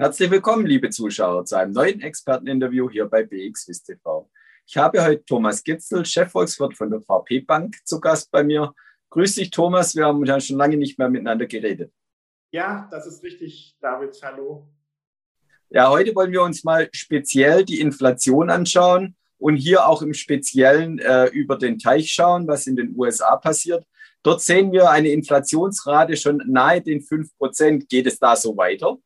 Herzlich 0.00 0.30
willkommen, 0.30 0.64
liebe 0.64 0.90
Zuschauer, 0.90 1.44
zu 1.44 1.56
einem 1.56 1.72
neuen 1.72 2.00
Experteninterview 2.00 2.88
hier 2.88 3.06
bei 3.06 3.24
BXWIS 3.24 3.82
TV. 3.82 4.30
Ich 4.64 4.76
habe 4.76 5.04
heute 5.04 5.24
Thomas 5.24 5.64
Gitzel, 5.64 6.04
Chefvolkswirt 6.04 6.76
von 6.76 6.88
der 6.88 7.00
VP 7.00 7.40
Bank, 7.40 7.74
zu 7.84 7.98
Gast 7.98 8.30
bei 8.30 8.44
mir. 8.44 8.72
Grüß 9.10 9.34
dich, 9.34 9.50
Thomas. 9.50 9.96
Wir 9.96 10.06
haben 10.06 10.24
ja 10.24 10.38
schon 10.38 10.56
lange 10.56 10.76
nicht 10.76 11.00
mehr 11.00 11.08
miteinander 11.08 11.46
geredet. 11.46 11.92
Ja, 12.52 12.86
das 12.92 13.08
ist 13.08 13.24
richtig, 13.24 13.76
David. 13.80 14.16
Hallo. 14.22 14.68
Ja, 15.68 15.90
heute 15.90 16.14
wollen 16.14 16.30
wir 16.30 16.42
uns 16.42 16.62
mal 16.62 16.88
speziell 16.92 17.64
die 17.64 17.80
Inflation 17.80 18.50
anschauen 18.50 19.16
und 19.36 19.56
hier 19.56 19.84
auch 19.84 20.02
im 20.02 20.14
Speziellen 20.14 21.00
äh, 21.00 21.26
über 21.30 21.58
den 21.58 21.76
Teich 21.76 22.12
schauen, 22.12 22.46
was 22.46 22.68
in 22.68 22.76
den 22.76 22.94
USA 22.96 23.34
passiert. 23.34 23.84
Dort 24.22 24.42
sehen 24.42 24.70
wir 24.70 24.92
eine 24.92 25.08
Inflationsrate 25.08 26.16
schon 26.16 26.40
nahe 26.46 26.80
den 26.80 27.00
5 27.00 27.36
Prozent. 27.36 27.88
Geht 27.88 28.06
es 28.06 28.20
da 28.20 28.36
so 28.36 28.56
weiter? 28.56 28.96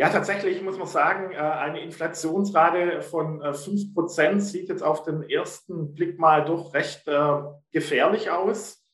Ja, 0.00 0.10
tatsächlich 0.10 0.62
muss 0.62 0.78
man 0.78 0.86
sagen, 0.86 1.32
äh, 1.32 1.38
eine 1.38 1.80
Inflationsrate 1.80 3.02
von 3.02 3.42
5% 3.42 4.20
äh, 4.20 4.38
sieht 4.38 4.68
jetzt 4.68 4.82
auf 4.82 5.02
den 5.02 5.28
ersten 5.28 5.92
Blick 5.92 6.20
mal 6.20 6.44
doch 6.44 6.72
recht 6.72 7.08
äh, 7.08 7.40
gefährlich 7.72 8.30
aus. 8.30 8.86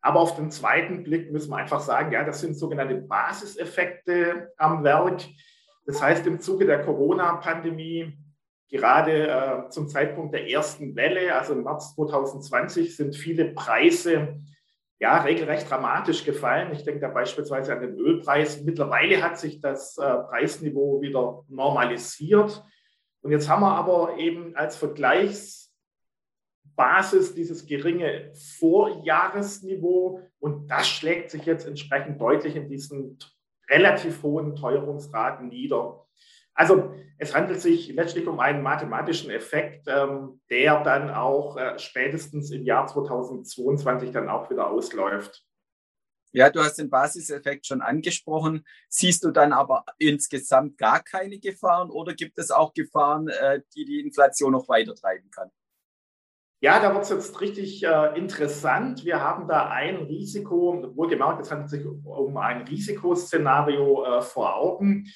Aber 0.00 0.18
auf 0.18 0.34
den 0.34 0.50
zweiten 0.50 1.04
Blick 1.04 1.30
müssen 1.30 1.50
wir 1.50 1.58
einfach 1.58 1.78
sagen, 1.78 2.10
ja, 2.10 2.24
das 2.24 2.40
sind 2.40 2.58
sogenannte 2.58 2.96
Basiseffekte 2.96 4.52
am 4.56 4.82
Werk. 4.82 5.22
Das 5.86 6.02
heißt, 6.02 6.26
im 6.26 6.40
Zuge 6.40 6.66
der 6.66 6.82
Corona-Pandemie, 6.82 8.18
gerade 8.68 9.66
zum 9.70 9.88
Zeitpunkt 9.88 10.34
der 10.34 10.48
ersten 10.48 10.94
Welle, 10.94 11.34
also 11.34 11.54
im 11.54 11.64
März 11.64 11.94
2020, 11.94 12.96
sind 12.96 13.16
viele 13.16 13.46
Preise 13.54 14.38
ja, 15.00 15.22
regelrecht 15.22 15.70
dramatisch 15.70 16.24
gefallen. 16.24 16.72
Ich 16.72 16.82
denke 16.82 17.00
da 17.00 17.08
beispielsweise 17.08 17.72
an 17.72 17.80
den 17.80 17.96
Ölpreis. 17.96 18.62
Mittlerweile 18.62 19.22
hat 19.22 19.38
sich 19.38 19.60
das 19.60 19.96
äh, 19.96 20.02
Preisniveau 20.02 21.00
wieder 21.00 21.44
normalisiert. 21.48 22.64
Und 23.22 23.30
jetzt 23.30 23.48
haben 23.48 23.62
wir 23.62 23.74
aber 23.74 24.18
eben 24.18 24.56
als 24.56 24.76
Vergleichsbasis 24.76 27.34
dieses 27.34 27.66
geringe 27.66 28.32
Vorjahresniveau. 28.58 30.20
Und 30.40 30.68
das 30.68 30.88
schlägt 30.88 31.30
sich 31.30 31.46
jetzt 31.46 31.66
entsprechend 31.66 32.20
deutlich 32.20 32.56
in 32.56 32.68
diesen 32.68 33.18
relativ 33.68 34.22
hohen 34.22 34.56
Teuerungsraten 34.56 35.48
nieder. 35.48 36.06
Also 36.58 36.92
es 37.18 37.36
handelt 37.36 37.60
sich 37.60 37.88
letztlich 37.92 38.26
um 38.26 38.40
einen 38.40 38.62
mathematischen 38.62 39.30
Effekt, 39.30 39.86
ähm, 39.86 40.40
der 40.50 40.82
dann 40.82 41.08
auch 41.08 41.56
äh, 41.56 41.78
spätestens 41.78 42.50
im 42.50 42.64
Jahr 42.64 42.88
2022 42.88 44.10
dann 44.10 44.28
auch 44.28 44.50
wieder 44.50 44.68
ausläuft. 44.68 45.44
Ja, 46.32 46.50
du 46.50 46.60
hast 46.60 46.74
den 46.74 46.90
Basiseffekt 46.90 47.64
schon 47.64 47.80
angesprochen. 47.80 48.66
Siehst 48.88 49.24
du 49.24 49.30
dann 49.30 49.52
aber 49.52 49.84
insgesamt 49.98 50.78
gar 50.78 51.00
keine 51.00 51.38
Gefahren 51.38 51.90
oder 51.90 52.12
gibt 52.12 52.38
es 52.38 52.50
auch 52.50 52.74
Gefahren, 52.74 53.28
äh, 53.28 53.60
die 53.76 53.84
die 53.84 54.00
Inflation 54.00 54.50
noch 54.50 54.68
weiter 54.68 54.96
treiben 54.96 55.30
kann? 55.30 55.50
Ja, 56.60 56.80
da 56.80 56.92
wird 56.92 57.04
es 57.04 57.10
jetzt 57.10 57.40
richtig 57.40 57.84
äh, 57.84 58.18
interessant. 58.18 59.04
Wir 59.04 59.20
haben 59.20 59.46
da 59.46 59.68
ein 59.68 59.94
Risiko, 59.98 60.90
wohlgemerkt, 60.96 61.40
es 61.40 61.52
handelt 61.52 61.70
sich 61.70 61.86
um 61.86 62.36
ein 62.36 62.62
Risikoszenario 62.62 64.04
äh, 64.04 64.22
vor 64.22 64.56
Augen. 64.56 65.06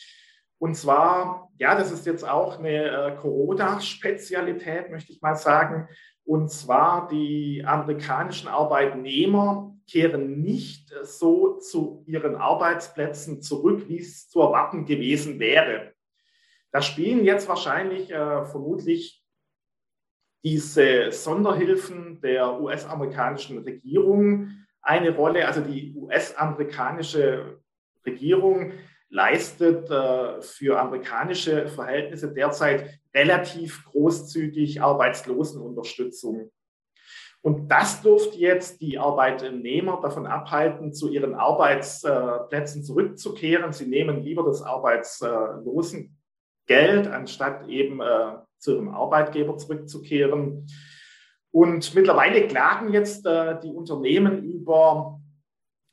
Und 0.62 0.76
zwar, 0.76 1.50
ja, 1.58 1.74
das 1.74 1.90
ist 1.90 2.06
jetzt 2.06 2.22
auch 2.22 2.60
eine 2.60 2.84
äh, 2.84 3.16
Corona-Spezialität, 3.16 4.92
möchte 4.92 5.10
ich 5.10 5.20
mal 5.20 5.34
sagen. 5.34 5.88
Und 6.22 6.52
zwar, 6.52 7.08
die 7.08 7.64
amerikanischen 7.66 8.46
Arbeitnehmer 8.46 9.76
kehren 9.90 10.40
nicht 10.40 10.94
so 11.02 11.58
zu 11.58 12.04
ihren 12.06 12.36
Arbeitsplätzen 12.36 13.42
zurück, 13.42 13.88
wie 13.88 13.98
es 13.98 14.28
zu 14.28 14.40
erwarten 14.40 14.86
gewesen 14.86 15.40
wäre. 15.40 15.94
Da 16.70 16.80
spielen 16.80 17.24
jetzt 17.24 17.48
wahrscheinlich 17.48 18.12
äh, 18.12 18.44
vermutlich 18.44 19.24
diese 20.44 21.10
Sonderhilfen 21.10 22.20
der 22.20 22.60
US-amerikanischen 22.60 23.58
Regierung 23.58 24.64
eine 24.80 25.10
Rolle. 25.10 25.44
Also 25.44 25.60
die 25.60 25.92
US-amerikanische 25.96 27.60
Regierung 28.06 28.74
leistet 29.12 29.88
äh, 29.90 30.40
für 30.40 30.80
amerikanische 30.80 31.68
Verhältnisse 31.68 32.32
derzeit 32.32 32.98
relativ 33.14 33.84
großzügig 33.84 34.80
Arbeitslosenunterstützung. 34.80 36.50
Und 37.42 37.68
das 37.68 38.00
dürfte 38.02 38.38
jetzt 38.38 38.80
die 38.80 38.98
Arbeitnehmer 38.98 40.00
davon 40.00 40.26
abhalten, 40.26 40.94
zu 40.94 41.10
ihren 41.10 41.34
Arbeitsplätzen 41.34 42.84
zurückzukehren. 42.84 43.72
Sie 43.72 43.86
nehmen 43.86 44.22
lieber 44.22 44.44
das 44.44 44.62
Arbeitslosengeld, 44.62 47.08
anstatt 47.08 47.68
eben 47.68 48.00
äh, 48.00 48.36
zu 48.58 48.76
ihrem 48.76 48.94
Arbeitgeber 48.94 49.58
zurückzukehren. 49.58 50.68
Und 51.50 51.94
mittlerweile 51.94 52.46
klagen 52.46 52.94
jetzt 52.94 53.26
äh, 53.26 53.60
die 53.60 53.72
Unternehmen 53.72 54.42
über 54.44 55.20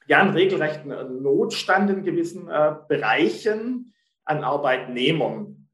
ja 0.09 0.21
einen 0.21 0.33
regelrechten 0.33 0.91
äh, 0.91 1.03
Notstand 1.03 1.89
in 1.91 2.03
gewissen 2.03 2.49
äh, 2.49 2.75
Bereichen 2.87 3.93
an 4.25 4.43
Arbeitnehmern. 4.43 5.69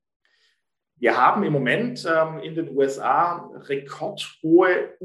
Wir 0.98 1.18
haben 1.18 1.44
im 1.44 1.54
Moment 1.54 2.06
ähm, 2.06 2.40
in 2.40 2.54
den 2.54 2.76
USA 2.76 3.50
rekordhohe 3.54 4.98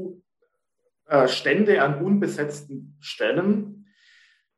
äh, 1.05 1.27
Stände 1.29 1.81
an 1.81 2.03
unbesetzten 2.03 2.97
Stellen. 2.99 3.87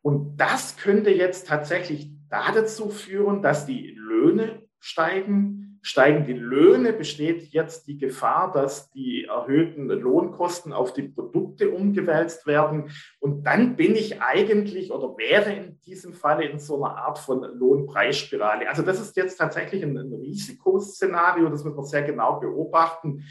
Und 0.01 0.37
das 0.37 0.75
könnte 0.77 1.11
jetzt 1.11 1.47
tatsächlich 1.47 2.09
dazu 2.29 2.89
führen, 2.89 3.43
dass 3.43 3.67
die 3.67 3.91
Löhne 3.91 4.63
steigen, 4.79 5.72
Steigen 5.85 6.25
die 6.25 6.31
Löhne, 6.31 6.93
besteht 6.93 7.51
jetzt 7.51 7.87
die 7.87 7.97
Gefahr, 7.97 8.53
dass 8.53 8.89
die 8.91 9.25
erhöhten 9.25 9.89
Lohnkosten 9.89 10.71
auf 10.71 10.93
die 10.93 11.09
Produkte 11.09 11.71
umgewälzt 11.71 12.47
werden. 12.47 12.89
Und 13.19 13.43
dann 13.43 13.75
bin 13.75 13.93
ich 13.93 14.21
eigentlich 14.21 14.93
oder 14.93 15.17
wäre 15.17 15.51
in 15.51 15.81
diesem 15.81 16.13
Falle 16.13 16.45
in 16.45 16.57
so 16.57 16.81
einer 16.81 16.95
Art 16.95 17.19
von 17.19 17.41
Lohnpreisspirale. 17.41 18.69
Also 18.69 18.81
das 18.81 19.01
ist 19.01 19.17
jetzt 19.17 19.35
tatsächlich 19.35 19.83
ein, 19.83 19.97
ein 19.97 20.13
Risikoszenario, 20.13 21.49
das 21.49 21.65
müssen 21.65 21.75
wir 21.75 21.83
sehr 21.83 22.03
genau 22.03 22.39
beobachten. 22.39 23.25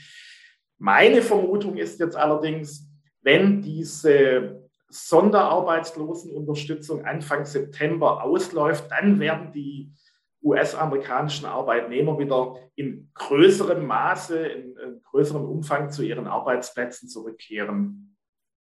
Meine 0.76 1.22
Vermutung 1.22 1.78
ist 1.78 2.00
jetzt 2.00 2.16
allerdings, 2.16 2.86
wenn 3.22 3.62
diese 3.62 4.68
Sonderarbeitslosenunterstützung 4.90 7.06
Anfang 7.06 7.46
September 7.46 8.22
ausläuft, 8.22 8.90
dann 8.90 9.18
werden 9.18 9.52
die 9.52 9.90
US-amerikanischen 10.42 11.46
Arbeitnehmer 11.46 12.18
wieder 12.18 12.56
in 12.74 13.10
größerem 13.14 13.86
Maße, 13.86 14.46
in, 14.46 14.76
in 14.76 15.02
größerem 15.02 15.44
Umfang 15.44 15.90
zu 15.90 16.02
ihren 16.02 16.26
Arbeitsplätzen 16.26 17.08
zurückkehren. 17.08 18.16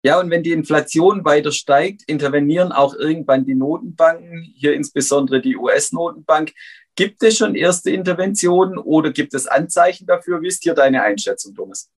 Ja, 0.04 0.20
und 0.20 0.30
wenn 0.30 0.44
die 0.44 0.52
Inflation 0.52 1.24
weiter 1.24 1.50
steigt, 1.50 2.02
intervenieren 2.06 2.70
auch 2.70 2.94
irgendwann 2.94 3.44
die 3.44 3.56
Notenbanken, 3.56 4.42
hier 4.54 4.74
insbesondere 4.74 5.40
die 5.40 5.56
US-Notenbank. 5.56 6.52
Gibt 6.94 7.22
es 7.22 7.36
schon 7.36 7.54
erste 7.54 7.90
Interventionen 7.90 8.78
oder 8.78 9.12
gibt 9.12 9.34
es 9.34 9.46
Anzeichen 9.46 10.06
dafür? 10.06 10.40
Wie 10.40 10.48
ist 10.48 10.62
hier 10.62 10.74
deine 10.74 11.02
Einschätzung, 11.02 11.54
Thomas? 11.54 11.90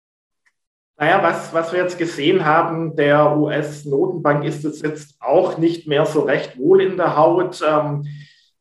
Naja, 0.97 1.23
was, 1.23 1.53
was 1.53 1.71
wir 1.71 1.79
jetzt 1.79 1.97
gesehen 1.97 2.43
haben, 2.43 2.95
der 2.95 3.37
US-Notenbank 3.37 4.43
ist 4.43 4.65
es 4.65 4.81
jetzt 4.81 5.15
auch 5.21 5.57
nicht 5.57 5.87
mehr 5.87 6.05
so 6.05 6.21
recht 6.21 6.57
wohl 6.57 6.81
in 6.81 6.97
der 6.97 7.15
Haut. 7.15 7.63
Ähm, 7.65 8.05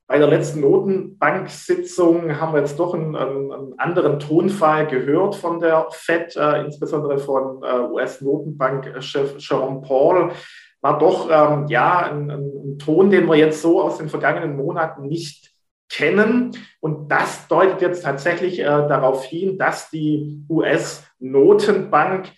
bei 0.09 0.17
der 0.17 0.27
letzten 0.27 0.63
Notenbank-Sitzung 0.63 2.41
haben 2.41 2.55
wir 2.55 2.61
jetzt 2.61 2.79
doch 2.79 2.95
einen, 2.95 3.15
einen, 3.15 3.79
anderen 3.79 4.19
Tonfall 4.19 4.87
gehört 4.87 5.37
von 5.37 5.61
der 5.61 5.87
FED, 5.91 6.35
äh, 6.35 6.65
insbesondere 6.65 7.19
von 7.19 7.63
äh, 7.63 7.81
US-Notenbankchef 7.81 9.37
Jerome 9.39 9.83
Paul. 9.83 10.33
War 10.81 10.99
doch 10.99 11.29
ähm, 11.31 11.67
ja 11.69 12.11
ein, 12.11 12.31
ein, 12.31 12.79
Ton, 12.79 13.11
den 13.11 13.29
wir 13.29 13.37
jetzt 13.37 13.61
so 13.61 13.83
aus 13.83 13.99
den 13.99 14.09
vergangenen 14.09 14.57
Monaten 14.57 15.07
nicht 15.07 15.53
kennen. 15.91 16.53
Und 16.81 17.13
das 17.13 17.47
deutet 17.49 17.83
jetzt 17.83 18.03
tatsächlich 18.03 18.61
äh, 18.61 18.65
darauf 18.65 19.25
hin, 19.25 19.59
dass 19.59 19.91
die 19.91 20.43
US-Notenbank 20.49 22.33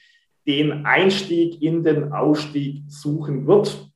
den 0.44 0.86
Einstieg 0.86 1.62
in 1.62 1.84
den 1.84 2.12
Ausstieg 2.12 2.82
suchen 2.88 3.46
wird 3.46 3.89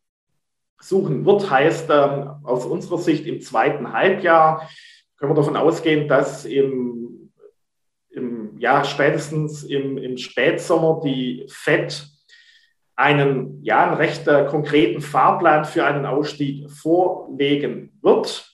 suchen 0.84 1.24
wird, 1.24 1.50
heißt 1.50 1.88
ähm, 1.90 2.30
aus 2.44 2.66
unserer 2.66 2.98
Sicht 2.98 3.26
im 3.26 3.40
zweiten 3.40 3.92
Halbjahr 3.92 4.68
können 5.16 5.32
wir 5.32 5.36
davon 5.36 5.56
ausgehen, 5.56 6.08
dass 6.08 6.44
im, 6.44 7.32
im 8.10 8.58
ja, 8.58 8.84
spätestens 8.84 9.64
im, 9.64 9.96
im 9.96 10.18
Spätsommer 10.18 11.00
die 11.02 11.46
FED 11.48 12.06
einen, 12.96 13.62
ja, 13.62 13.84
einen 13.86 13.96
recht 13.96 14.28
äh, 14.28 14.44
konkreten 14.44 15.00
Fahrplan 15.00 15.64
für 15.64 15.84
einen 15.84 16.06
Ausstieg 16.06 16.70
vorlegen 16.70 17.98
wird. 18.02 18.50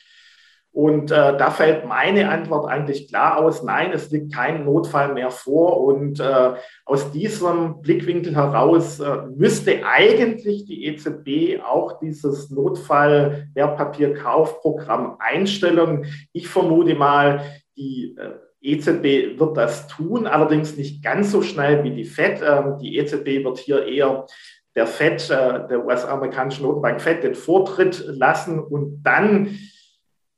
Und 0.72 1.10
äh, 1.10 1.36
da 1.36 1.50
fällt 1.50 1.84
meine 1.84 2.30
Antwort 2.30 2.70
eigentlich 2.70 3.08
klar 3.08 3.38
aus, 3.38 3.64
nein, 3.64 3.90
es 3.92 4.08
liegt 4.12 4.32
kein 4.32 4.64
Notfall 4.64 5.12
mehr 5.14 5.32
vor. 5.32 5.82
Und 5.82 6.20
äh, 6.20 6.52
aus 6.84 7.10
diesem 7.10 7.80
Blickwinkel 7.80 8.36
heraus 8.36 9.00
äh, 9.00 9.22
müsste 9.34 9.84
eigentlich 9.84 10.66
die 10.66 10.84
EZB 10.86 11.60
auch 11.64 11.98
dieses 11.98 12.50
Notfall-Wertpapierkaufprogramm 12.50 15.16
einstellen. 15.18 16.06
Ich 16.32 16.46
vermute 16.46 16.94
mal, 16.94 17.42
die 17.76 18.16
äh, 18.16 18.36
EZB 18.62 19.38
wird 19.38 19.56
das 19.56 19.88
tun, 19.88 20.26
allerdings 20.26 20.76
nicht 20.76 21.02
ganz 21.02 21.32
so 21.32 21.40
schnell 21.42 21.82
wie 21.84 21.92
die 21.92 22.04
FED. 22.04 22.42
Ähm, 22.42 22.76
die 22.78 22.98
EZB 22.98 23.44
wird 23.44 23.58
hier 23.58 23.86
eher 23.86 24.26
der 24.74 24.86
FED, 24.86 25.30
äh, 25.30 25.68
der 25.68 25.84
US-amerikanischen 25.84 26.64
Notenbank 26.64 27.00
FED, 27.00 27.22
den 27.22 27.34
Vortritt 27.34 28.04
lassen 28.06 28.60
und 28.60 29.02
dann 29.02 29.58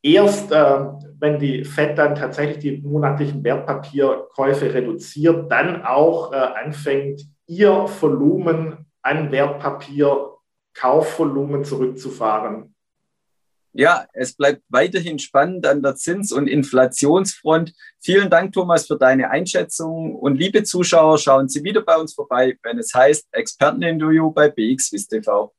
erst, 0.03 0.53
äh, 0.53 0.85
wenn 1.19 1.39
die 1.39 1.65
FED 1.65 1.99
dann 1.99 2.15
tatsächlich 2.15 2.59
die 2.59 2.81
monatlichen 2.81 3.43
Wertpapierkäufe 3.45 4.73
reduziert, 4.73 5.51
dann 5.51 5.85
auch 5.85 6.33
äh, 6.33 6.37
anfängt, 6.37 7.27
ihr 7.47 7.87
Volumen 8.01 8.87
an 9.03 9.33
Wertpapierkaufvolumen 9.33 11.65
zurückzufahren. 11.65 12.72
Ja, 13.75 14.07
es 14.13 14.35
bleibt 14.35 14.63
weiterhin 14.69 15.19
spannend 15.19 15.67
an 15.67 15.83
der 15.83 15.97
Zins- 15.97 16.31
und 16.31 16.47
Inflationsfront. 16.47 17.73
Vielen 18.01 18.29
Dank, 18.29 18.53
Thomas, 18.53 18.87
für 18.87 18.99
deine 18.99 19.31
Einschätzung. 19.31 20.15
Und 20.15 20.37
liebe 20.37 20.63
Zuschauer, 20.63 21.17
schauen 21.17 21.49
Sie 21.49 21.65
wieder 21.65 21.81
bei 21.81 21.97
uns 21.97 22.13
vorbei, 22.13 22.59
wenn 22.63 22.79
es 22.79 22.93
heißt 22.93 23.29
Experteninterview 23.33 24.31
bei 24.31 24.51
BXWIST 24.51 25.11
TV. 25.11 25.55